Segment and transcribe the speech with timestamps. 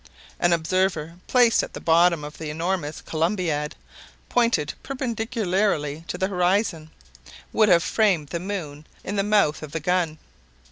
[0.39, 3.75] An observer placed at the bottom of the enormous Columbiad,
[4.29, 6.89] pointed perpendicularly to the horizon,
[7.53, 10.17] would have framed the moon in the mouth of the gun.